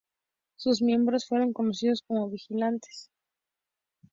[0.55, 3.11] Sus miembros fueron conocidos como "vigilantes".